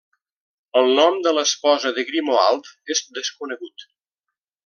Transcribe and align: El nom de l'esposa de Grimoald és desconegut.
El 0.79 0.87
nom 0.99 1.19
de 1.27 1.33
l'esposa 1.39 1.91
de 1.99 2.07
Grimoald 2.09 2.71
és 2.95 3.05
desconegut. 3.19 3.87